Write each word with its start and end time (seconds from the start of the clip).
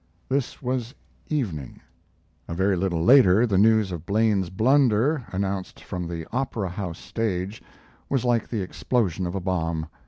This 0.27 0.63
was 0.63 0.95
evening. 1.27 1.79
A 2.47 2.55
very 2.55 2.75
little 2.75 3.03
later 3.03 3.45
the 3.45 3.59
news 3.59 3.91
of 3.91 4.03
Blaine's 4.03 4.49
blunder, 4.49 5.25
announced 5.29 5.83
from 5.83 6.07
the 6.07 6.25
opera 6.31 6.69
house 6.69 6.97
stage, 6.97 7.61
was 8.09 8.25
like 8.25 8.47
the 8.49 8.63
explosion 8.63 9.27
of 9.27 9.35
a 9.35 9.39
bomb. 9.39 9.85